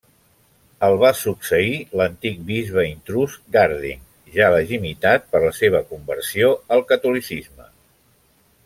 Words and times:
El 0.85 0.95
va 1.01 1.09
succeir 1.17 1.75
l'antic 2.01 2.39
bisbe 2.47 2.85
intrús 2.93 3.37
Garding, 3.57 4.01
ja 4.39 4.49
legitimitat 4.57 5.31
per 5.35 5.45
la 5.47 5.53
seva 5.61 5.87
conversió 5.93 6.53
al 6.77 6.87
catolicisme. 6.95 7.73